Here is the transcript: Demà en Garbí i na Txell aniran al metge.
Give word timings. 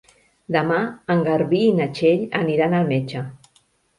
Demà 0.53 0.77
en 1.15 1.19
Garbí 1.27 1.59
i 1.67 1.75
na 1.79 1.87
Txell 1.99 2.25
aniran 2.39 2.75
al 2.79 2.89
metge. 2.95 3.25